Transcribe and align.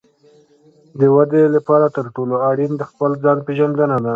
د 0.99 1.01
ودې 1.15 1.43
لپاره 1.55 1.85
تر 1.97 2.05
ټولو 2.15 2.35
اړین 2.49 2.71
د 2.77 2.81
خپل 2.91 3.11
ځان 3.23 3.37
پېژندنه 3.47 3.97
ده. 4.03 4.09